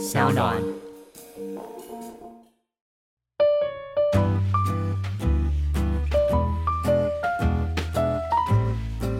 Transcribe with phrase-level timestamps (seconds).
[0.00, 0.56] 小暖。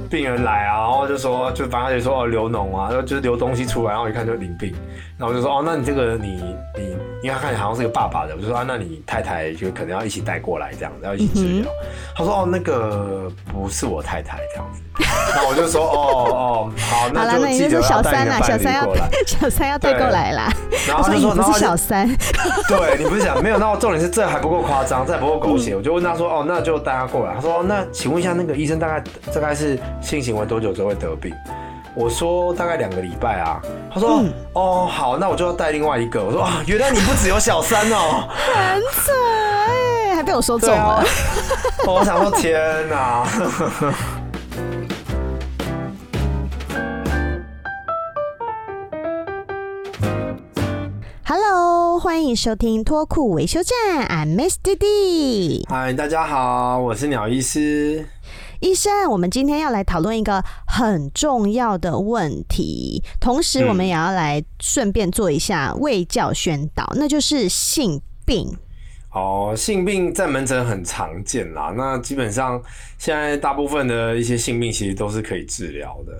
[0.08, 4.74] 病人来啊，然后就说，就反正就说哦，流脓啊，就就是流东西出来，然后一看就淋病，
[5.18, 6.42] 然后就说哦，那你这个你
[6.74, 11.70] 你，因为他看起来好像是个爸爸的，我就说啊，那你太太就可能要一起带过来这样子，要一起治疗。
[11.70, 14.80] 嗯、他说哦，那个不是我太太这样子，
[15.34, 20.52] 然后我就说哦哦，好，那就记得要带一个伴侣过来，小三要带过来啦。
[20.88, 22.08] 然后他就说，你不是小三，
[22.66, 27.34] 对你不是讲没有，那重点是这还不够夸张，这还不够狗血，嗯、我就问他说哦，那就带他过来。
[27.34, 31.34] 他说、哦、那请问一下，那个医生大概大概是性行为多久之后会得病？
[31.94, 33.60] 我说大概两个礼拜啊。
[33.92, 36.22] 他说、嗯、哦好，那我就要带另外一个。
[36.24, 39.12] 我说啊，原来你不只有小三哦，很扯
[39.68, 40.76] 哎，还被我说中了。
[40.76, 41.04] 啊、
[41.86, 43.26] 我想说 天哪。
[51.24, 55.66] Hello，欢迎收听脱裤维修站，I'm Miss 弟弟。
[55.68, 58.06] 嗨，大家好，我是鸟医师。
[58.60, 68.54] 医生，我们今天要来讨论一个很重要的问题，同时我们也要来顺便做一下卫教宣导，嗯、那就是性病。
[69.12, 71.74] 哦，性病在门诊很常见啦。
[71.76, 72.62] 那基本上
[72.98, 76.12] 现在大部分的一些性病其实都是可以治疗的。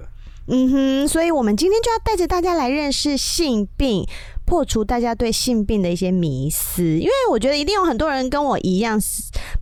[0.46, 4.06] 嗯哼，所以我们今天就要带着大家来认识性病。
[4.46, 9.00] 破除大家对性病的一些迷思，因为我觉得一定有很多人跟我一样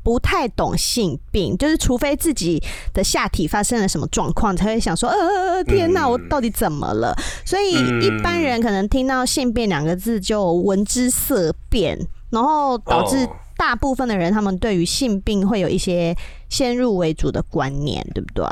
[0.02, 2.58] 不太懂性病，就是除非自己
[2.94, 7.14] 的下体发生了什么状况，才会想说，呃，天哪，我到底怎么了？
[7.44, 11.98] 所以一般人可能听到性病两个字就闻之色变，
[12.30, 16.16] 然后导致大部分的人他们对于性病会有一些
[16.48, 18.46] 先入为主的观念，对不对？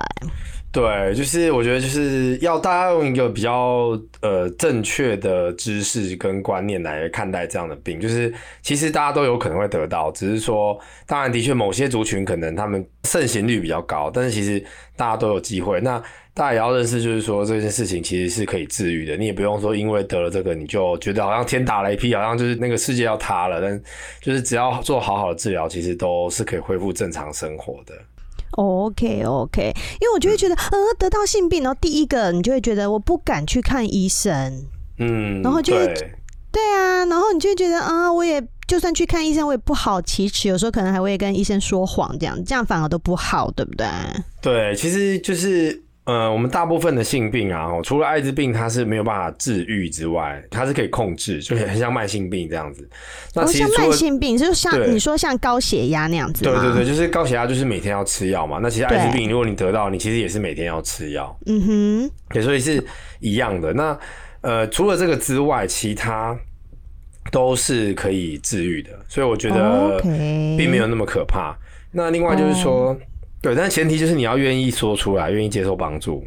[0.77, 14.63] 对，就是我觉得就是要大家用一个比较呃正确的知识跟观念来看待这样的病，就是其实大家都有可能会得到，只是说当然的确某些族群可能他们盛行率比较高，但是其实
[14.97, 15.81] 大家都有机会。
[15.81, 15.99] 那
[16.35, 23.83] 大家也要认识，就是说这件事情其实是可以治愈的，你也不用说因为得了这个你就觉得好像天打雷劈，好像就是那个世界要塌了，但
[24.21, 27.95] 就是只要做好好的治疗，其实都是可以恢复正常生活的。
[28.53, 34.65] OK OK，因为我就会觉得，呃，得到性病，然后第一个你就会觉得我不敢去看医生，
[34.99, 36.13] 嗯，然后就会对，
[36.53, 43.87] 对啊，然后你就会觉得，啊、呃，我也就算去看医生，我也不好启齿，有时候可能还会跟医生说谎，这样这样反而都不好，对不对？
[44.41, 45.86] 对，其实就是。
[46.07, 52.89] 呃，我们大部分的性病啊，除了艾滋病它是没有办法治愈之外，它是可以控制，就很像慢性病这样子。
[53.35, 56.45] 那其实、慢性病，就像你说像高血压那样子。
[56.45, 58.61] 对对对，就是高血压，就是每天要吃药嘛。
[58.63, 61.37] 那其实艾滋病，如果你得到，你其实也是每天要吃药。
[61.47, 62.81] 嗯哼，对，所以是
[63.19, 63.73] 一样的。
[63.73, 63.99] 那
[64.43, 66.39] 呃，除了这个之外，其他
[67.33, 68.91] 都是可以治愈的。
[69.09, 69.99] 所以我觉得
[70.57, 71.51] 并没有那么可怕。
[71.51, 71.57] Okay.
[71.91, 72.91] 那另外就是说。
[72.91, 72.97] Oh.
[73.47, 76.25] 对，但前提就是你要愿意说出来，愿意接受帮助。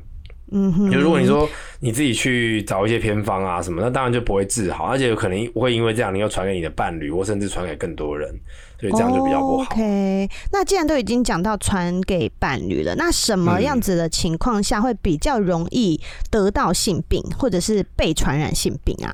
[0.52, 1.48] 嗯哼，就如果你说
[1.82, 8.34] 你自己去找一些偏方啊什么，那当然就不会治好，而且有可能会因为这样，你又传给你的伴侣，或甚至传给更多人，
[8.80, 9.64] 所以这样就比较不好。
[9.64, 16.00] OK，那既然都已经讲到传给伴侣了，那什么样子的情况下会比较容易
[16.32, 19.14] 得到性病，或者是被传染性病啊？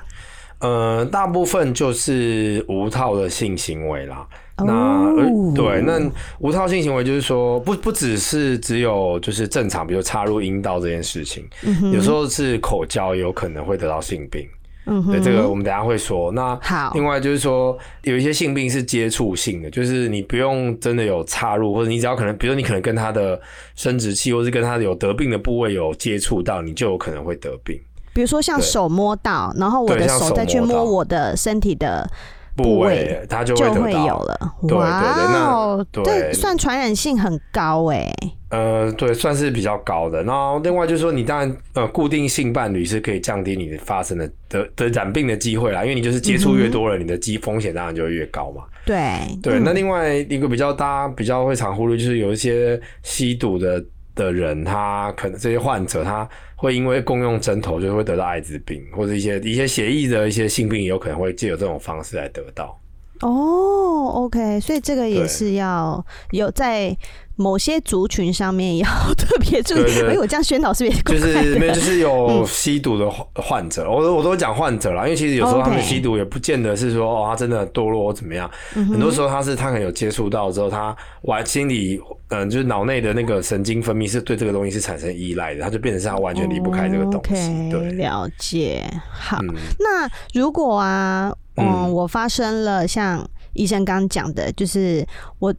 [0.60, 4.26] 呃，大部分就是无套的性行为啦。
[4.58, 5.54] 那、oh.
[5.54, 6.00] 对，那
[6.40, 11.94] 无套性行为就是说，不不只是只有就是正常，比如插入阴道这件事情，mm hmm.
[11.94, 14.48] 有时候是口交有可能会得到性病。
[14.86, 15.12] 嗯、mm，hmm.
[15.12, 16.32] 对，这个我们等下会说。
[16.32, 23.38] 那好，另外就是说，有一些性病是接触性的，就是你不用真的有插入，或者你只要可能，比如说你可能跟他的
[23.76, 27.78] 生殖器，或是跟他有得病的部位有接触到，你就有可能会得病。
[28.14, 32.10] 比如说像手摸到，然后我的手再去摸我的身体的
[32.56, 34.38] 部位，它就会，就会有了。
[34.62, 38.14] 对，对对，那，这算传染性很高哎。
[38.50, 40.24] 呃，对，算是比较高的。
[40.24, 48.64] 然后另外就是说，你当然呃，固定性伴侣是可以降低你发生的得得染病的机会啦，因为你就是接触越多了，嗯、你的机风险当然就会越高嘛。
[48.86, 53.84] 对对，那另外一个比较大家比较会常忽略，就是有一些吸毒的。
[54.16, 62.80] 的人，他可能这些患者，他会因为共用针头，就会得到艾滋病，或者一些一些协议的一些性病，也有可能会借由这种方式来得到。
[63.22, 66.96] 哦，OK，所以这个也是要有在
[67.36, 68.88] 某些族群上面要
[69.18, 70.02] 特别注意。
[70.08, 82.00] 哎，我这样宣导是不是就是没有，就是有吸毒的患者，我都我都讲患者啦，因为其实有时候他们吸毒也不见得是说哦，他真的堕落或怎么样，很多时候他是他可能有接触到之后，他完心理
[82.30, 87.70] 嗯，就是脑内的那个神经分泌是对这个东西是产生依赖的，他就变成是他完全离不开这个东西。
[87.70, 88.84] 对，了解。
[89.12, 89.40] 好，
[89.80, 95.06] 那如果啊，嗯，我发生了像医生刚刚讲的，就是
[95.40, 95.54] 我。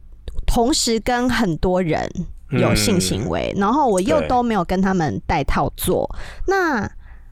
[0.47, 2.09] 同时跟很多人
[2.49, 6.09] 有性行为，嗯、然后我又都没有跟他们戴套做，
[6.47, 6.89] 那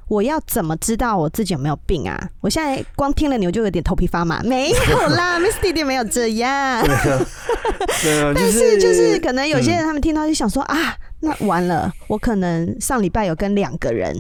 [0.08, 2.30] 我要怎么知道我自己有没有病啊？
[2.42, 4.40] 我现在光听了你，我就有点头皮发麻。
[4.44, 6.86] 没有啦， Miss 弟弟没有这样。
[8.36, 14.14] 但是就是可能有些人他们听到就想说、嗯、啊，那完了，我可能上礼拜有跟两个人，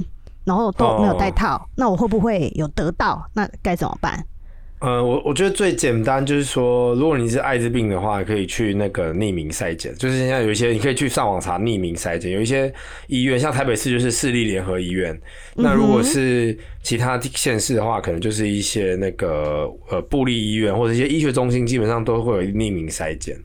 [0.43, 3.23] 然后都没有戴套，哦、那我会不会有得到？
[3.33, 4.25] 那该怎么办？
[4.79, 9.95] 呃，我我觉得最简单就是说，如果你是艾滋病的话，可以去那个匿名筛检。
[9.95, 12.31] 就是现在有一些，你可以去上网查匿名筛检。
[12.31, 12.71] 有一些
[13.07, 15.19] 医院，像台北市就是市立联合医院。
[15.55, 23.35] 那如果是其他县市的话，可能就是一些那个呃部立医院或者一些医学中心，基本上都会有匿名筛检。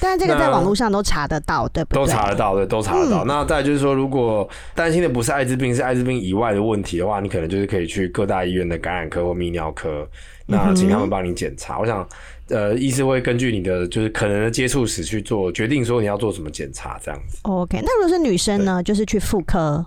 [0.00, 2.02] 但是这个在网络上都查得到，对不对？
[2.02, 3.24] 都查得到对，都查得到。
[3.24, 10.08] 嗯、那再来就是说，如果担心的不是艾滋病，是艾滋病以外的问题的话，你可能就是可以去各大医院的感染科或泌尿科，
[10.46, 11.76] 那请他们帮你检查。
[11.76, 12.08] 嗯、我想，
[12.48, 17.38] 呃，医师会根据你的就是可能的接触史去做决定，说你要做什么检查这样子。
[17.42, 19.84] OK，那如果是女生呢，就是去妇科。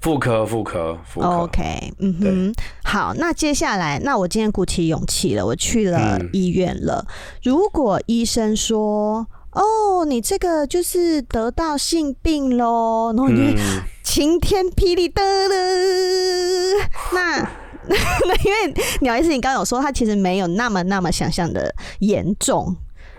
[0.00, 1.28] 妇科，妇科，妇科。
[1.28, 1.62] OK，
[2.00, 3.14] 嗯哼，好。
[3.14, 7.06] 那接下来，那我今天鼓起勇气了，我去了医院了。
[7.06, 7.14] 嗯、
[7.44, 13.58] 如果医生说，哦，你这个就是得到性病喽，然后你就
[14.02, 15.54] 晴天霹雳的了。
[15.54, 17.38] 嗯、那
[17.88, 22.74] 那因为鸟医师，你刚刚有说他其实没有那么那么想象的严重。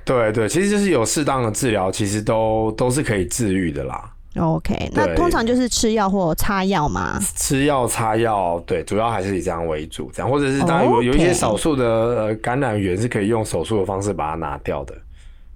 [0.05, 4.09] 对对，其实就是有适当的治疗，其实都都是可以治愈的啦。
[4.37, 7.19] OK，那通常就是吃药或擦药嘛？
[7.35, 14.95] 吃药擦药，对，主要还是以这样为主，这样或者是当然有有一些少数的感染源是可以用手术的方式把它拿掉的。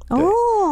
[0.10, 0.22] 哦，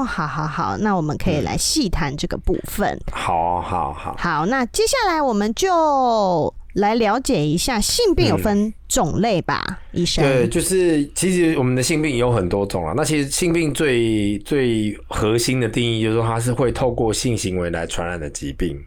[0.03, 2.99] 好好好，那我们可以来细谈这个部分。
[3.11, 9.63] 好好好，好，那接下来我们就来了解一下性病有分种类吧，
[9.93, 10.23] 嗯、医生。
[10.23, 12.93] 对，就是其实我们的性病有很多种啊。
[12.95, 18.77] 那其实性病最最核心的定义就是说，它是会透过性行为来传染的疾病。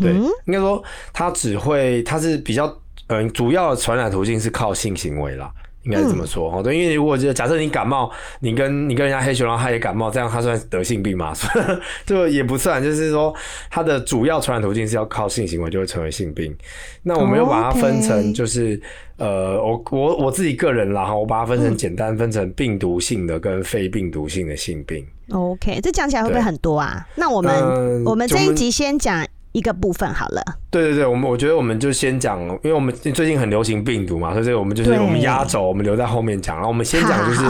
[0.00, 0.12] 对，
[0.46, 0.82] 应该说
[1.12, 2.72] 它只会，它是比较
[3.08, 5.50] 嗯，主要的传染途径是靠性行为啦。
[5.86, 8.10] 应该是这么说哈，对，因为如果就假设你感冒，
[8.40, 11.32] 你跟你跟人家黑熊，然后他也感冒，这样他算得性病吗？
[12.04, 13.32] 就也不算，就是说
[13.70, 16.54] 它的主要传染途径是要靠性行为就会成为性病。
[17.02, 18.80] 那我们又把它分成，就是、
[19.18, 19.30] oh, okay.
[19.30, 25.06] 呃，我我我自己个人啦哈，我把它分成简单分成病毒性的跟非病毒性的性病。
[25.30, 27.06] OK，这讲起来会不会很多啊？
[27.14, 29.24] 那我们、呃、我们这一集先讲。
[29.56, 36.56] 一个部分好了，对对对，我们我觉得我们就先讲，因为我们最近很流行病毒嘛，所以我们就是我们压轴，我们留在后面讲。
[36.56, 37.42] 然后我们先讲就是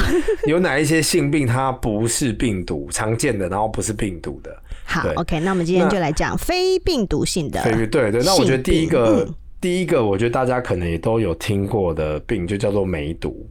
[0.47, 4.56] 有哪一些性病它不是病毒常见的，然后不是病毒的。
[4.85, 7.61] 好，OK，那我们今天就来讲非病毒性的。
[7.64, 13.44] 对对对，那我觉得第一个、嗯、第一个，我觉得大家可能也都有听过的病，就叫做梅毒。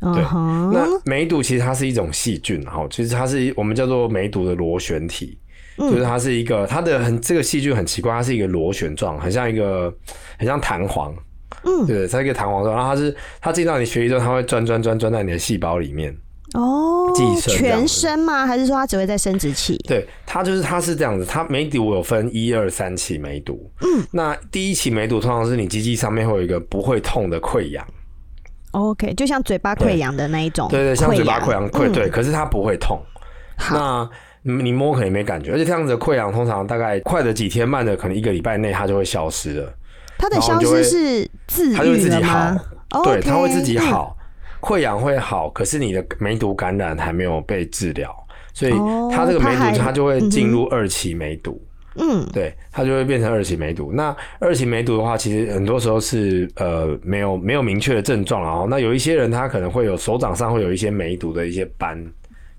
[0.00, 5.38] 对，uh huh、那梅毒其实它是一种细菌，哈，其实它是我们叫做梅毒的螺旋体。
[5.76, 9.92] 就是它是一个，它的很这个细菌很奇怪，它是一个螺旋状，很像一个，
[10.38, 11.14] 很像弹簧，
[11.64, 16.16] 嗯，对，它是一个弹簧状，然后它是它进到你血液之后，它会钻钻钻钻在你的细胞里面。
[16.52, 18.46] 哦，寄生全身吗？
[18.46, 19.76] 还是说它只会在生殖器？
[19.88, 27.84] 对，它就是它是这样子，它梅毒有分一二三期梅毒，嗯，那第一期梅毒通常是你鸡鸡上面会有一个不会痛的溃疡
[28.70, 33.02] ，OK，就像嘴巴溃疡的那一种，对，对对，像嘴巴溃疡溃，对，可是它不会痛，
[33.56, 34.10] 好那。
[34.44, 39.74] 你摸可能没感觉，而且这样子的溃疡通常大概快的几天，慢的可能一个礼拜内它就会消失了。
[40.18, 41.72] 它的消失是自？
[41.72, 42.54] 它就会自己好，
[43.02, 44.16] 对，它会自己好，
[44.60, 48.14] 溃疡会好，可是你的梅毒感染还没有被治疗，
[48.52, 48.72] 所以
[49.10, 51.60] 它这个梅毒它就会进入二期梅毒。
[51.96, 53.92] 嗯，对，它就会变成二期梅毒。
[53.92, 62.04] 那二期梅毒的话，其实很多时候是呃没有没有明确的症状，然后那有一些人他可能会有手掌上会有一些梅毒的一些斑。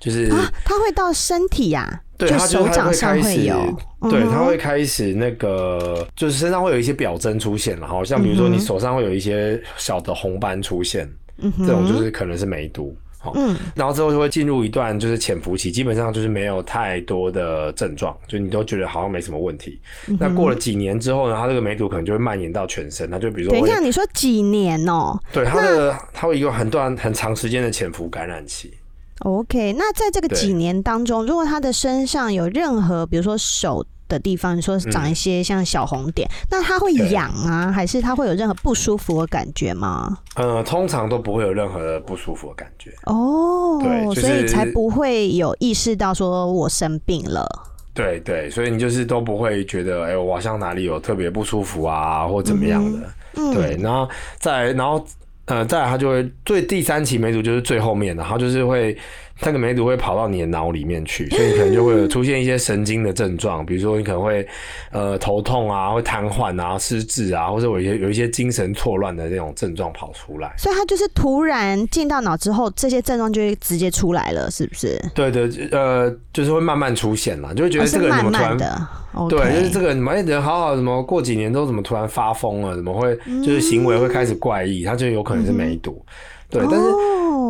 [0.05, 3.75] 就是啊，它会到身体呀、啊，对，就手掌上会有，
[4.07, 11.11] 对，它会开始那个，就是身上会有一些表征出现，然后像比如说你手上会有一些小的红斑出现，
[11.57, 12.95] 这种就是可能是梅毒，
[13.33, 19.81] 嗯，然后之后就会进入一段就是潜伏期，基本上就是没有太多的症状，就你都觉得好像没什么问题。
[20.07, 25.23] 嗯、那过了几年之后呢，它这个梅毒可能就会蔓延到全身，那就比如说，等一下你说几年哦、喔？
[25.33, 28.71] 对，它的那它会一个很段很长时间的潜伏感染期。
[29.19, 40.17] OK，那在这个几年当中，如果他的身上有任何，比如说手的地方，你说长一些像小红点，嗯、那他会痒啊，还是他会有任何不舒服的感觉吗？
[40.35, 42.93] 呃，通常都不会有任何的不舒服的感觉。
[43.05, 47.47] 哦，对，就是、所以才不会有意识到说我生病了。
[47.93, 53.09] 对对，所以你就是都不会觉得，哎、欸，我好像哪里有特别不舒服啊，或怎么样的。
[53.35, 55.03] 嗯、对，然后再然后。
[55.45, 58.97] 呃，再来，他就会最第三期梅组就是最后面的，他就是会
[59.41, 64.47] 那个梅毒会跑到你的脑里面去，所以你可能就会有出现一些神经的症状，比如说你可能会
[64.91, 70.53] 呃头痛啊，会瘫痪啊，失智啊，或者有一些有一些精神错乱的这种症状跑出来。
[70.57, 74.97] 所以它就是突然进到脑之后，这些症状就会直接出来了，是不是？
[75.13, 78.87] 对对，呃，就是会慢慢出现嘛，就会觉得这个人怎么突然、哦、慢慢的。
[79.15, 79.29] Okay.
[79.29, 82.75] 对，就是这个什么人好好，怎么过几年都怎么突然发疯了？
[82.75, 84.83] 怎么会就是行为会开始怪异？
[84.83, 86.03] 他、嗯、就有可能是梅毒。
[86.51, 86.85] 嗯、对，但是、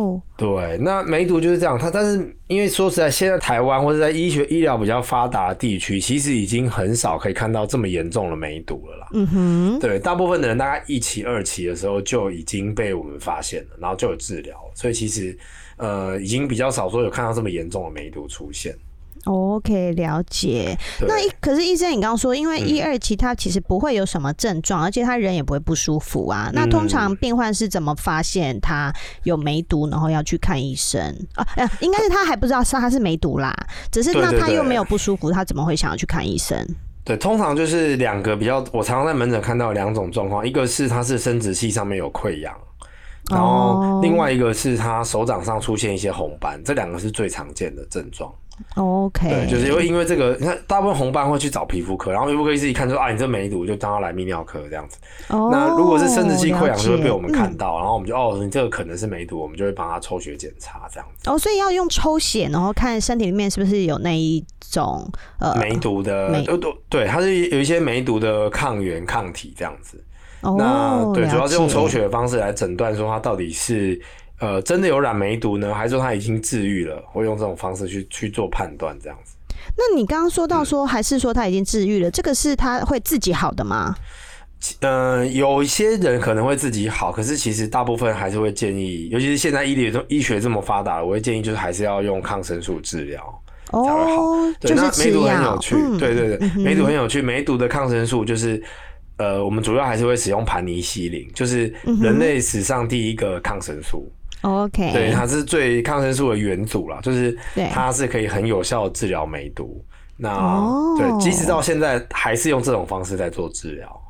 [0.06, 1.78] 哦、对，那梅毒就是这样。
[1.78, 9.08] 它但是因为说实在，现在台湾或者在医学医疗比较发达的地区，其实已经很少可以看到这么严重的梅毒了啦。
[9.12, 15.36] 嗯哼，对，大部分的人大概一期、二期的时候就已经被我们发现了，然后就有治疗，所以其实
[15.76, 18.74] 呃，已经比较少说有看到这么严重的梅毒出现。
[19.26, 20.78] OK，了解。
[21.00, 26.50] 那一可是医生，你刚刚说，因为一二期他其实不会有什么症状，嗯、而且他人也不会不舒服啊。
[26.52, 28.92] 那通常病患是怎么发现他
[29.24, 31.02] 有梅毒，然后要去看医生
[31.34, 31.46] 啊？
[31.56, 33.52] 哎应该是他还不知道是他是梅毒啦，
[33.90, 36.64] 只是那他又没有不舒服，他怎么会想要去看医生？
[37.04, 42.52] 对，通常就是两个比较，我常常在门诊看到两种状况，一个是他是生殖器上面有溃疡，
[43.30, 48.32] 然后另外一个是他手掌上出现一些红斑，这两个是最常见的症状。
[48.76, 54.98] OK，对，就是因为因为这个，你看大部分红斑会去找皮肤科，然后皮肤科医师一看说啊，你这梅毒，就当他来泌尿科这样子。
[55.28, 61.28] Oh, 那如果是生殖器溃疡，就会被我们看到，嗯、然后我们就哦，你这个可能是梅毒，我们就会帮他抽血检查这样子。
[61.28, 66.58] 哦，oh, 所以要用抽血，然后看身体里面是不是有那一种呃梅毒的，梅对
[66.88, 70.02] 对，它是有一些梅毒的抗原抗体这样子。
[70.42, 74.00] 哦，oh, 那对，主要是用抽血的方式来诊断说他到底是。
[74.38, 77.02] 呃，真的有染梅毒呢，还是说他已经治愈了？
[77.06, 79.34] 会用这种方式去去做判断，这样子。
[79.74, 82.10] 那你刚刚说到说，还是说他已经治愈了？
[82.10, 83.96] 嗯、这个是他会自己好的吗？
[84.80, 94.22] 嗯、呃，有一些人可能会自己好，可是其实大部分还是会建议，尤其是现在医疗医学这么发达，我会建议就是还是要用抗生素治疗才会好。
[94.22, 97.22] 哦、对，就是那梅毒很有趣，嗯、对对对，梅毒很有趣。
[97.22, 98.62] 梅毒的抗生素就是，
[99.18, 104.10] 呃，我们主要还是会使用盘尼西林，就是人类史上第一个抗生素。
[104.42, 107.36] OK，对，它是最抗生素的元祖啦，就是
[107.72, 109.82] 它是可以很有效的治疗梅毒。
[110.18, 110.98] 那、oh.
[110.98, 114.00] 对，即使到现在还是用这种方式在做治疗。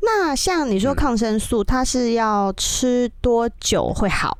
[0.00, 4.36] 那像你说抗生素，它是要吃多久会好？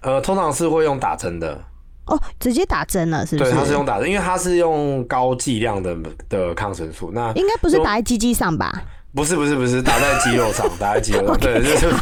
[0.00, 1.52] 嗯、呃，通常是会用打针的。
[2.06, 3.50] 哦，oh, 直接打针了，是不是？
[3.50, 5.96] 对，它是用打针，因为它是用高剂量的
[6.28, 7.10] 的抗生素。
[7.12, 8.82] 那应该不是打在鸡鸡上吧？
[9.14, 11.36] 不是，不是，不是打在肌肉上，打在肌肉上。
[11.40, 11.94] 对，就是。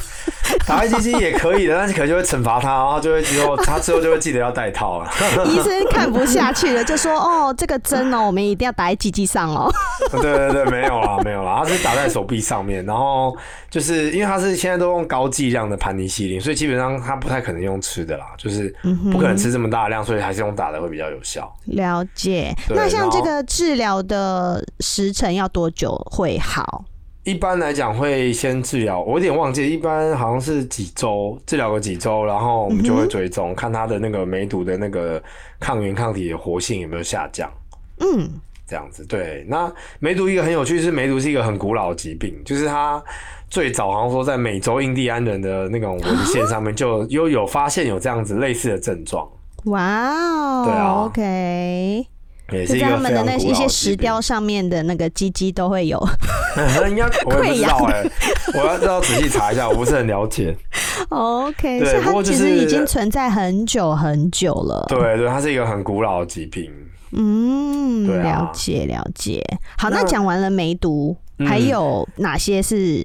[0.67, 5.11] 打开机机也可以的，但是可能就会惩罚他，然后就会之后 他之后就会记得要戴套了。
[5.45, 9.71] 医生看不下去了，就说：“哦，这个针哦，我们一定要打在机机上哦。”
[10.13, 13.37] 对对对，没有啦，没有啦，他是打在手臂上面，然后
[13.69, 18.75] 就是因为他是现在都用高剂量的盘尼西林，所以基本上他不太可能用吃的啦，就是
[19.13, 21.53] 不可能吃这么大量，所以还是用打的会比较有效。
[21.67, 22.55] 了解。
[22.71, 26.85] 那像这个治疗的时程要多久会好？
[27.25, 35.23] 一般来讲会先治疗，我有点忘记，一般好像是几周治疗个几周，然后我们就会追踪、嗯、看他的那个梅毒的那个
[35.59, 37.51] 抗原抗体的活性有没有下降。
[38.01, 38.29] 嗯，
[38.67, 39.43] 这样子对。
[39.49, 43.03] 那梅毒一个很有趣是，梅毒是一个很古老的疾病，就是它
[43.49, 49.27] 最早好像说在美洲印第安人的那种文献上面就又有发现有这样子类似的症状。
[49.65, 52.07] 哇哦，对啊，OK。
[52.51, 55.99] 也是他们的那一些石雕上面的那个鸡鸡都会有
[56.89, 58.11] 应该 我也不知道哎、欸，
[58.55, 60.55] 我要知道仔细查一下，我不是很了解。
[61.09, 64.85] OK，对，不过其实已经存在很久很久了。
[64.89, 66.71] 对对，它是一个很古老的疾病。
[67.13, 69.43] 嗯，了解了解。
[69.79, 73.05] 好，那讲完了梅毒，还有哪些是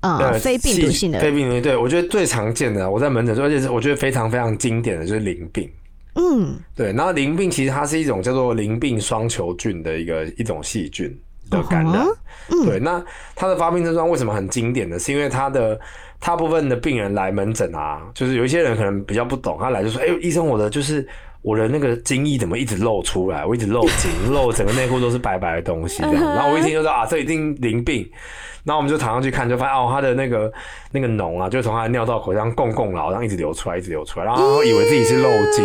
[0.00, 1.18] 啊非病毒性的？
[1.18, 5.68] 非病毒性，对我觉得最常见的，我在门诊，而且是我觉得非常非常经典的就是淋病。
[6.16, 11.14] 嗯，对，然后淋病其实它是一种叫做淋病双球菌的一个一种细菌
[11.50, 12.06] 的感染。
[12.48, 13.04] Uh 对，那
[13.34, 14.98] 它的发病症状为什么很经典呢？
[14.98, 15.78] 是因为它的
[16.26, 21.06] 大部分的病人来门诊啊，就是有一些人可能比较不懂，他来就说：“哎、欸，医生，我的就是
[21.40, 23.46] 我的那个精液怎么一直漏出来？
[23.46, 28.10] 我一直漏精， 漏整个内裤都是白白的东西这样。”然后我一听就说：“啊，这一定淋病。”
[28.66, 30.52] 然后我们就躺上去看，就发现哦，他的那个
[30.90, 35.64] 那个脓啊，就从他的尿道口这样供供牢，然后一直流出来，一直流出来，然后他以为自己是漏精。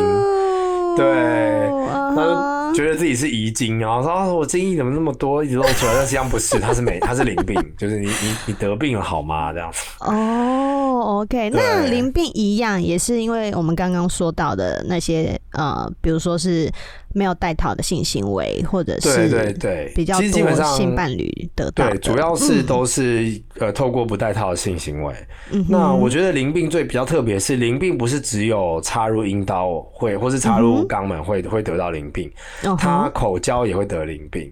[0.96, 1.72] 对，
[2.16, 9.52] 他就觉得自己是遗精，然后说啊，我精液怎么那么多，一直漏出来，但实际上不是，他是没，他是淋病，就是你你你得病了好吗？
[9.54, 9.80] 这样子。
[10.00, 10.61] 哦
[11.02, 16.72] ，OK，那淋病一样也是因为我们刚刚说到的那些呃，比如说是。
[17.14, 25.14] 没有带套的性行为，或者是对对对，比较基本上性伴侣得到的，对，主要是都是、嗯、呃透过不带套的性行为。
[25.52, 32.32] 嗯、那我觉得淋病最比较特别是淋病不是只有插入阴道会，或是插入肛门会、嗯、会得到淋病，
[32.80, 34.50] 他口交也会得淋病。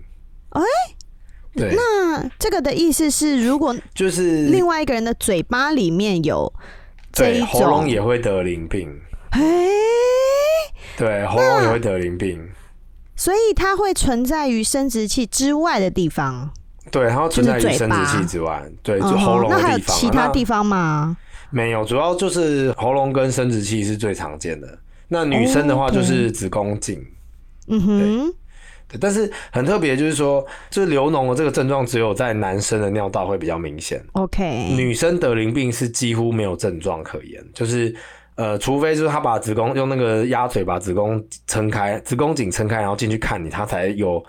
[0.49, 0.95] 哎、欸，
[1.55, 6.51] 对，那这个的意思是，如果就是另外一个人的嘴巴里面有
[7.11, 8.89] 这一种，喉咙也会得淋病。
[9.31, 9.69] 哎、欸。
[10.97, 12.41] 对，喉咙也会得淋病，
[13.15, 16.51] 所以它会存在于生殖器之外的地方。
[16.91, 19.49] 对，它会存在于生殖器之外，对，就喉咙。
[19.49, 21.15] 那还有其他地方吗？
[21.51, 24.77] 没有，主要就是喉咙跟生殖器是最常见的。
[25.07, 27.01] 那女生的话就是子宫颈。
[27.67, 28.33] 嗯哼，
[28.89, 34.03] 对，但是很特别，就是说，就是流脓的这个症状只有在男生的尿道会比较明显。
[34.13, 37.95] OK，女生得淋病是几乎没有症状可言，就是。
[38.35, 44.23] 呃，除非就是他把子宫用那个鸭嘴把子宫撑开，子宫颈撑开，然后进去看你，他才有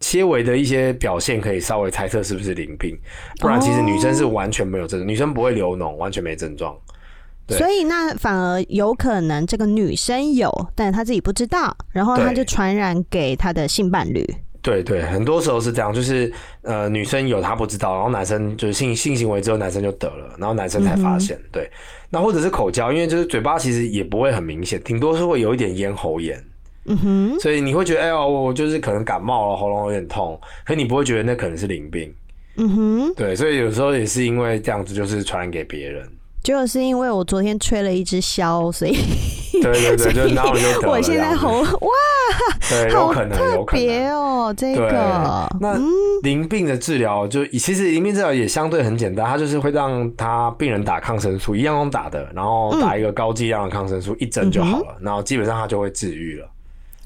[0.00, 2.98] 些微的一些表现，可以稍微猜测是不是淋病。
[3.38, 6.76] 不然其实女生是完全没有症状，女生不会流脓，完全没症状。
[7.52, 7.58] 对。
[7.58, 14.26] 所以那反而有可能这个女生有，但是她自己不知道，然后她就传染给她的性伴侣。
[14.60, 16.32] 对对，很多时候是这样，就是
[16.62, 21.36] 呃，女生有她不知道，然后男生就是性性行为之后，男生就得了，然后男生才发现。
[21.36, 21.70] 嗯、对，
[22.10, 26.40] 那或者是口交，因为就是嘴巴其实也不会很明显，顶多是会有一点咽喉炎。
[26.84, 32.12] 嗯哼，所以你会觉得，哎呦，我就是可能感冒了，喉咙有点痛，可你不会觉得那可能是淋病。
[32.56, 36.08] 嗯哼，对，所以有时候也是因为这样子，就是传染给别人。
[36.42, 38.96] 就是因为我昨天吹了一支箫，所以
[39.62, 40.90] 对对对， 就然后就得了。
[40.90, 41.90] 我现在喉哇，
[42.68, 43.84] 对，有可能，有可能。
[43.84, 45.78] 别哦，这个那
[46.22, 56.48] 淋病的治疗就其实淋病治疗也相对很简单，它就是会让他病人打抗生素，一样用打的，然后打一个高剂量的抗生素，一针就好了，然后基本上他就会治愈了。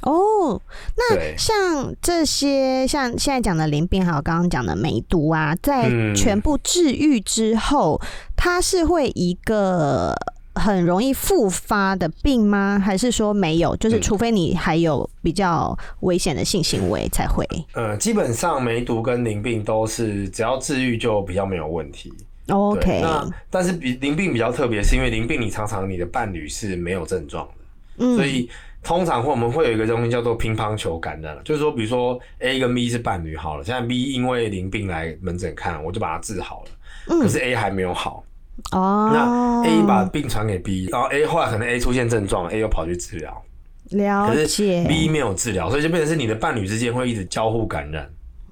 [0.07, 0.63] 哦，
[0.97, 10.15] 那像这些像现在讲的淋病，还有刚刚讲的梅毒啊，在全部治愈之后，嗯，它是会一个
[10.55, 12.79] 很容易复发的病吗？
[12.79, 13.75] 还是说没有？
[13.79, 17.45] 就是除非你还有比较危险的性行为才会？
[17.73, 22.13] 呃，基本上梅毒跟淋病都是只要治愈就比较没有问题。
[22.49, 28.49] OK，那但是比淋病比较特别，是因为淋病你常常你的伴侣是没有症状的，嗯，所以。
[28.87, 36.71] 通常会我们会有一个东西叫做乒乓球感染，就是说，比如说 A 跟 B 是伴侣好了，现在 B 因为淋病来门诊看，我就把它治好了，
[37.09, 38.23] 嗯，可是 A 还没有好，
[38.71, 43.43] 哦，那 A 把病传给 B，然后 A 后来可能 A 出现症状，A 又跑去治疗，
[43.91, 48.09] 了解，B 没有治疗，所以就变成是你的伴侣之间会一直交互感染，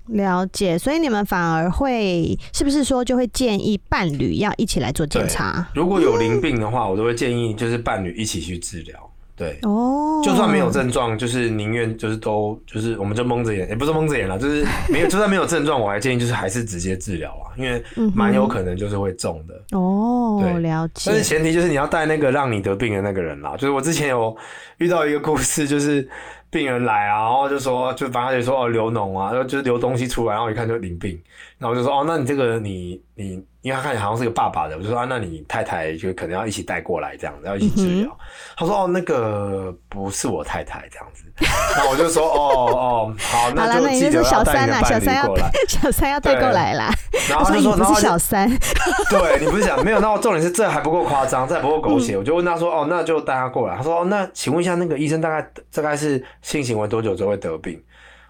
[0.08, 5.68] 了解，所以你们反而会是不是说就会建议伴侣要一起来做检查？
[5.76, 9.10] 如果有淋病的话，我都会建议就是伴侣一起去治疗。
[9.36, 17.82] 对哦，就算没有症状，就是宁愿就是都就是我们就蒙着眼，也不是蒙着眼了，就是没有，就算没有症状，我还建议就是还是直接治疗啊，因为
[18.14, 20.38] 蛮有可能就是会中的哦。
[20.40, 21.10] 对，了解。
[21.10, 23.56] 但是前提就是你要带那个让你得病的那个人啦。
[23.56, 24.36] 就是我之前有
[24.78, 26.08] 遇到一个故事，就是
[26.48, 31.20] 病人来啊，然后就说，就反正就说哦流脓啊，然后就是流东西出来，然后一看就淋病，
[31.64, 33.42] 然后我就说哦，那你这个你你。
[33.64, 38.10] 因为他看起来好像是个爸爸的，我就说啊，那你太太就可能要一起带过来这样子，要一起治疗。
[38.10, 38.26] 嗯、
[38.58, 41.24] 他说哦，那个不是我太太这样子。
[41.74, 45.50] 然后我就说哦哦，好，那就记得要带你的伴侣过来。
[45.66, 46.90] 小三要带过来啦。
[47.30, 48.46] 然后他就说， 你不是小三。
[49.08, 49.98] 对你不是讲没有？
[49.98, 52.16] 那我重点是这还不够夸张，这还不够狗血。
[52.16, 53.74] 嗯、我就问他说哦，那就带他过来。
[53.74, 57.82] 他说哦，那请问一下，那个医生大概大概是性行为多久之后会得病？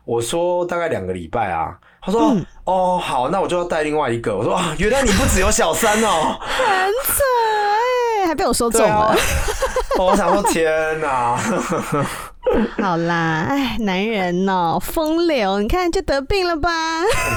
[0.04, 1.76] 我说大概两个礼拜啊。
[2.04, 7.22] 他说：“嗯、哦，好，那我就要带另外一个。”我说：“啊，原来你不只有小三哦，很扯
[8.22, 8.94] 哎，还被我说中了。
[8.94, 9.16] 啊
[9.98, 11.38] ”我想说，天哪！
[12.82, 16.70] 好啦，哎，男人哦，风流，你看就得病了吧？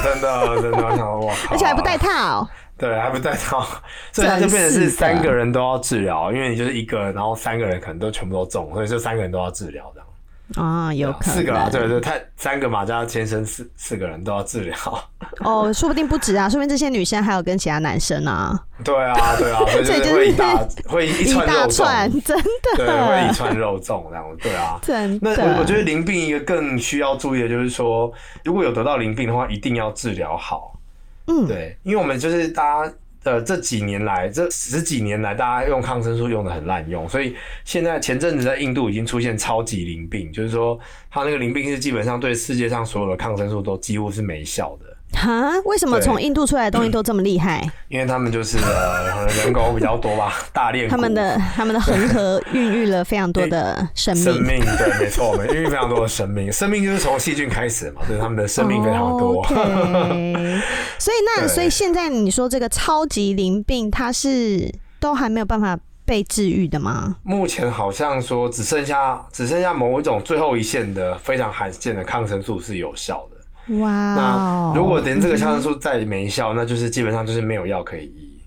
[0.04, 2.46] 真的，真的，我想说，哇， 而且还不带套。
[2.76, 3.66] 对，还不带套，
[4.12, 10.07] 所以他就变成是三个人都要治疗，因为你就是一个人，然后三个人可能都全部都中，所以就三个人都要治疗这样。
[10.56, 14.76] 啊、哦，有可能四个啊，对对，他三个马家先生四四个人都要治疗
[15.44, 18.58] 哦，说不定不止啊，说不定这些女生还有跟其他男生啊。
[18.82, 20.56] 对啊，对啊， 所以就是会一大
[20.88, 25.36] 会一串肉粽，真的对，会一串肉粽这样，对啊，真的。
[25.36, 28.10] 那我觉得淋病一个更需要注意的就是说，
[28.44, 30.78] 如果有得到淋病的话，一定要治疗好。
[31.26, 32.92] 嗯，对，因为我们就是大家。
[33.28, 40.78] 呃这几年来，这十几年来，大家用抗生素用的很滥用，所以现在前阵子在印度已经出现超级淋病，就是说
[41.10, 44.87] 它那个淋病是基本上对世界上所有的抗生素都几乎是没效的。
[45.12, 45.58] 哈？
[45.64, 47.68] 为什么从印度出来的东西都这么厉害？
[47.88, 50.88] 因为他们就是呃人口比较多吧， 大练。
[50.88, 54.24] 他们的他们的恒河 孕育了非常多的生命。
[54.24, 56.52] 生命对，没错，我们孕育非常多的生命。
[56.52, 59.42] 生命就是从细菌开始嘛，所以，他们的生命非常多。
[59.42, 60.60] Oh, okay.
[60.98, 67.16] 所以那所以现在你说这个超级淋病，它是都还没有办法被治愈的吗？
[67.22, 73.37] 目前好像说只剩下只剩下某一种最后一线的非常罕见的抗生素是有效的。
[73.68, 78.40] 哇、wow，那如果连这个抗生素再没效，嗯，那就是基本上就是没有药可以医。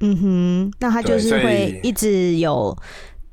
[0.00, 2.76] 嗯哼，那它就是会一直有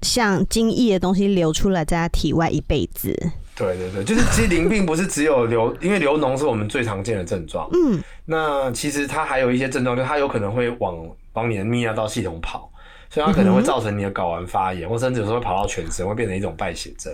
[0.02, 3.16] 像精液的东西流出来，在它体外一辈子。
[3.56, 7.70] 对对对，就是其实淋病不是只有流，因为流脓是我们最常见的症状。
[7.72, 10.98] 嗯，那其实它还有一些症状，就是它有可能会往
[11.34, 12.70] 往你的泌尿道系统跑，
[13.10, 17.14] 所以它可能会造成你的睾丸发炎，嗯，或甚至有时候会跑到全身，会变成一种败血症。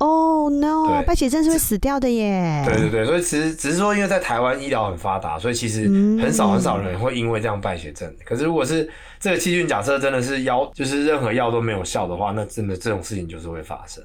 [0.00, 1.02] 哦、oh, no！
[1.02, 2.62] 败血症是会死掉的耶。
[2.66, 5.82] 对对对，所以其实只是说，因为在台湾医疗很发达，所以其实
[6.18, 8.10] 很少很少人会因为这样败血症。
[8.24, 14.02] 可是如果是这个细菌，假设真的是药，就是任何药都没有效的话，那真的这种事情就是会发生。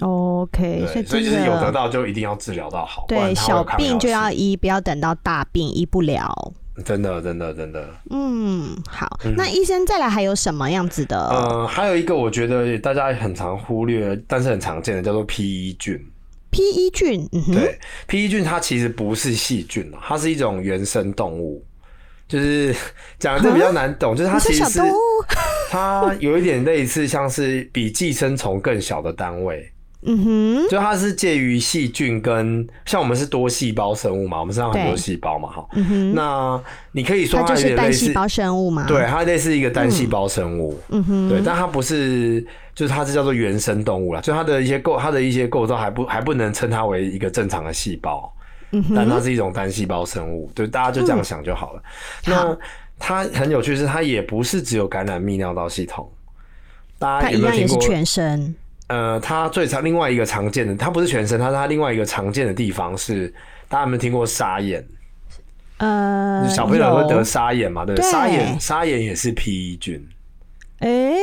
[0.00, 3.06] OK，所以所以就是有得到就一定要治疗到好。
[3.08, 6.52] 对，小病就要医，不要等到大病医不了。
[6.84, 7.88] 真的，真的，真的。
[8.10, 9.18] 嗯，好。
[9.24, 11.18] 嗯、那医生再来还有什么样子的？
[11.28, 15.98] 呃，还有一个我觉得大家很常忽略，但是很常见的叫做 PE 菌。
[16.50, 21.64] PE 菌，嗯，对，PE 菌它其实不是细菌，它是一种原生动物。
[22.26, 22.74] 就是
[23.18, 24.80] 讲的这比较难懂，就是它其实是
[25.70, 29.70] 它有一点类似，像是比寄生虫更小的单位。
[30.02, 35.68] 嗯哼，就它是介于细菌跟像我们是多细胞生物嘛，我们身上很多细胞嘛，哈。
[35.72, 38.86] 嗯哼，那你可以说它就是单细胞生物嘛？
[38.86, 40.78] 对，它类似一个单细胞生物。
[40.90, 42.40] 嗯哼，对，但它不是，
[42.76, 48.32] 就是它是叫做原生动物啦，就它的一些构，它的一些构造还不还不能称它为一个正常的细胞。
[48.70, 51.82] 嗯哼，但它是一种单细胞生物，对，大家就这样想就好了。
[52.26, 52.58] 嗯、那
[53.00, 56.08] 它很有趣是，它也不是只有感染泌尿道系统，
[57.00, 57.80] 大家有没有听过？
[57.80, 58.54] 全身。
[58.88, 63.32] 呃，它最常另外一个常见的，它不是全身，它是它另外一个常见的地方是，
[63.68, 64.84] 大家有没有听过沙眼？
[65.78, 67.84] 呃，小朋友会得沙眼嘛？
[67.84, 70.08] 对，对，沙眼沙眼也是 PE 菌。
[70.80, 71.16] 哎、欸，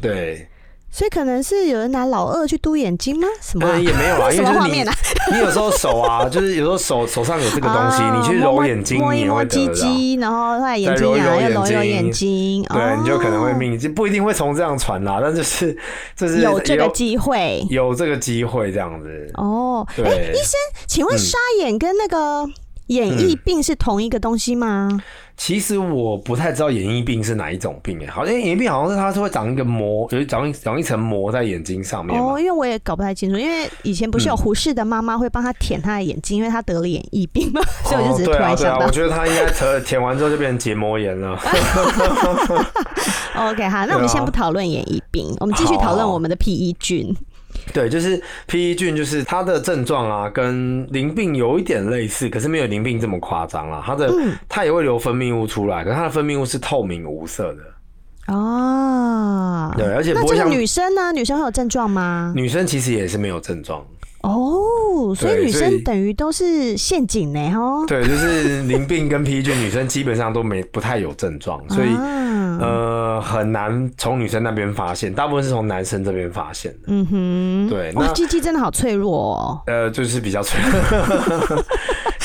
[0.00, 0.46] 对。
[0.92, 3.28] 所以可能是有人拿老二去嘟眼睛吗？
[3.40, 3.72] 什么、啊？
[3.76, 4.84] 嗯、也没有啊， 因为就是你，
[5.32, 15.76] 你有时候手啊， 就是有时候手手上有这个东西，你去揉眼睛，摸一摸鸡鸡，然后后来眼睛啊，要揉揉眼睛，对，你就可能会命，就不一定会从这样传啦，但就是
[16.16, 19.30] 就是有这个机会，有这个机会这样子。
[19.34, 22.44] 哦，哎、欸，医生，请问沙眼跟那个
[22.90, 24.88] 眼翳病是同一个东西吗？
[24.92, 25.00] 嗯
[25.40, 32.20] 其实我不太知道眼翳病是哪一种病诶，好像眼翳病好像是它是会长一个膜，就是长一长一层膜在眼睛上面。
[32.20, 41.40] 哦，因为我也搞不太清楚，因为以前不是有胡适的妈妈会帮他舔他的眼睛，嗯，因为他得了眼翳病嘛， 所以我就只是突然想到，哦啊啊，我觉得他应该舔舔完之后就变成结膜炎了。
[43.34, 47.16] OK，好，那我们先不讨论眼翳病，我们继续讨论我们的 PE 菌。
[47.72, 53.82] 对，就是 PE 菌，就是它的症状啊，跟淋病有一点类似，可是没有淋病这么夸张啦。
[53.84, 58.34] 它的、嗯、它也会流分泌物出来，可是它的分泌物是透明无色的。
[58.34, 61.12] 哦，对，而且不会像女生呢？
[61.12, 62.32] 女生会有症状吗？
[62.36, 63.84] 女生其实也是没有症状。
[64.22, 64.59] 哦，
[65.14, 67.84] 所以女生等于都是陷阱呢，哦。
[67.86, 76.78] 对，就是淋病跟 PE 菌，女生基本上都没不太有症状，所以、啊、呃很难从女生那边发现，大部分是从男生这边发现的。
[76.86, 79.62] 嗯哼，对，那，鸡鸡真的好脆弱哦。
[79.66, 81.64] 呃，就是比较脆弱，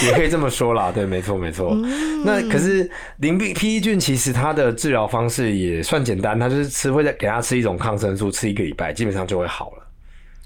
[0.05, 0.91] 也可以这么说啦。
[0.93, 2.23] 对，没错没错、嗯。
[2.25, 9.84] 那可是淋病 PE 菌其实它的治疗方式也算简单，它就是吃会再给它吃一种抗生素，吃一个礼拜，基本上就会好了。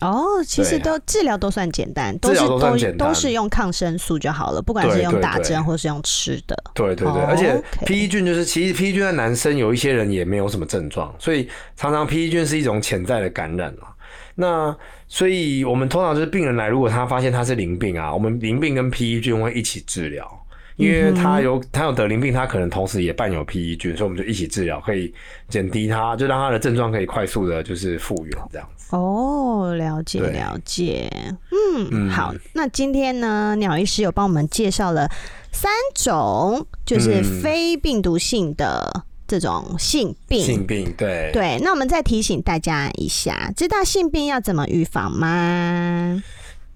[0.02, 6.56] 哦，其实都治疗都算简单，都是都都是用抗生素就好了，不管是用打针或是用吃的。
[6.74, 13.92] 对对对，对，而且 PE 菌就是，其实 PE 菌在男生有一些人也没有什么症状，所以常常 PE 菌是一种潜在的感染啊。
[14.36, 14.76] 那
[15.08, 20.39] 所以我们通常就是病人来，如果他发现他是淋病啊，我们淋病跟 PE 菌会一起治疗。
[20.80, 25.14] 因为他有他有得淋病，他可能同时也伴有 PE 菌，所以我们就一起治疗，可以
[25.50, 28.96] 减低他，就让他的症状可以快速的，就是复原这样子。
[28.96, 31.10] 哦，了解了解，
[31.52, 35.08] 嗯，嗯，好，那今天呢，鸟医师有帮我们介绍了
[35.52, 40.42] 三种，就是非病毒性的这种性病。
[40.42, 41.60] 性病，对对。
[41.62, 46.24] 那我们再提醒大家一下，知道性病要怎么预防吗？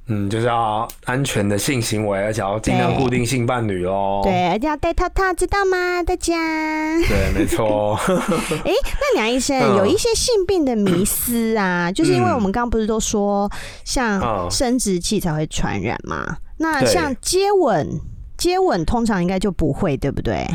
[0.07, 4.19] 嗯，就是要安全的性行为，而且要尽量固定性伴侣哦。
[4.21, 6.03] 对，而且要戴套套，知道吗？
[6.03, 6.33] 大家。
[7.07, 7.97] 对，没错。
[8.05, 13.49] 哎、欸，那梁医生、嗯、有一些性病的迷思啊，嗯、就是因为我们刚刚不是都说，
[13.85, 16.25] 像生殖器才会传染嘛？
[16.27, 17.87] 嗯、那像接吻，
[18.37, 20.45] 接吻通常应该就不会，对不对？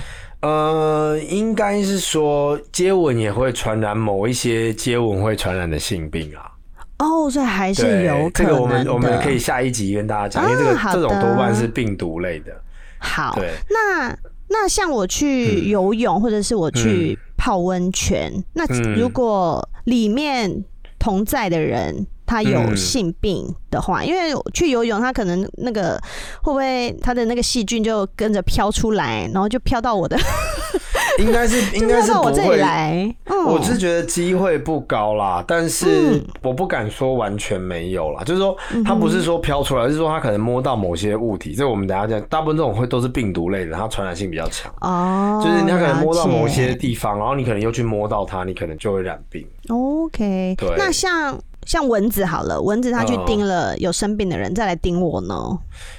[0.43, 6.53] 呃，应该是说接吻也会传染某一些接吻会传染的性病啊。
[6.99, 8.31] 哦，所以还是有可能的。
[8.35, 12.53] 这个我们我们可以下一集跟大家讲，因为这个这种多半是病毒类的。
[12.99, 14.17] 好，对，那
[14.49, 20.65] 那像我去游泳，或者是我去泡温泉，那如果里面
[20.99, 25.97] 同在的人他有性病的话，因为去游泳，他可能那个
[26.43, 30.19] 会不会他的那个细菌就跟着飘出来，然后就飘到我的。
[31.19, 38.23] 应该是 应该是不会，我，来嗯、我是觉得机会不高啦，但是我不敢说完全没有啦。
[38.23, 41.55] 嗯、就是说，它不是说飘出来，而是说它可能摸到某些物体。
[41.55, 44.73] 这我们等下讲，大部分这种会都是病毒类的，它传染性比较强。
[44.81, 49.47] 哦，就是你可能摸到某些地方，然后你可能又去摸到它，你可能就会染病。
[49.69, 50.75] OK，对。
[50.79, 55.59] 那像像蚊子好了，蚊子它去叮了有生病的人，再来叮我呢？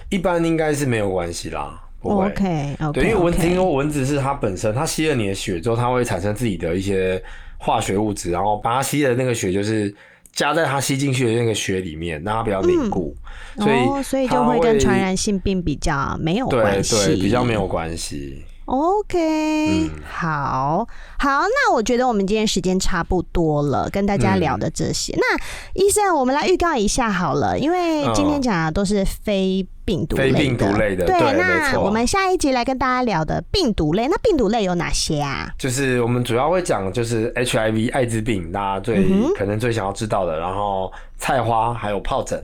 [0.10, 1.84] 一般应该是没有关系啦。
[2.00, 2.28] 不会。
[2.28, 7.22] OK，, 对，因为蚊子，因为蚊子是它本身，它吸了你的血之后，它会产生自己的一些
[7.58, 9.94] 化学物质，然后把它吸的那个血就是
[10.32, 13.16] 加在它吸进去的那个血里面，让它比较凝固，
[13.58, 18.44] 嗯、所以、哦、所以就会跟传染性病比较没有关系，对，对，比较没有关系。
[18.70, 25.12] OK，、嗯、好好，那我觉得我们今天时间差不多了，跟大家聊的这些。
[25.14, 25.38] 嗯、那
[25.74, 31.08] 医生，我们来预告一下好了，因为今天讲的都是非病毒类的，非病毒类的。
[31.08, 35.50] 对，对那我们下一集来跟大家聊的病毒类，那病毒类有哪些啊？
[35.58, 42.40] 就是我们主要会讲，就是 HIV 艾滋病，大家最、嗯、可能最想要知道的，然后菜花还有疱疹。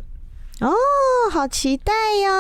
[0.62, 0.72] 哦，
[1.32, 1.92] 好期待
[2.24, 2.32] 哟！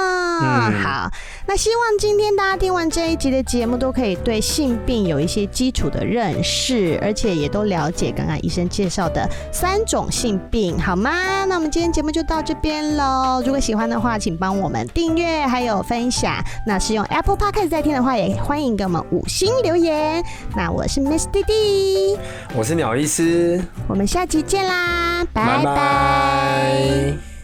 [0.42, 1.12] 嗯、好，
[1.46, 11.44] 那希望今天大家听完这一集的节目，都可以对性病有一些基础的认识，而且也都了解刚刚医生介绍的三种性病，好吗？
[11.44, 13.44] 那我们今天节目就到这边喽。
[13.46, 16.42] 如果喜欢的话，请帮我们订阅还有分享。
[16.66, 20.24] 那是用 Apple Podcast 在听的话，也欢迎给我们五星留言。
[20.56, 22.18] 那我是 Miss 弟弟，
[22.56, 27.35] 我是鸟医师，我们下集见啦，拜拜。